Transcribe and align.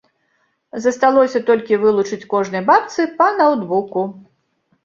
Засталося 0.85 1.41
толькі 1.51 1.79
вылучыць 1.83 2.27
кожнай 2.33 2.65
бабцы 2.71 3.01
па 3.21 3.31
ноўтбуку. 3.39 4.01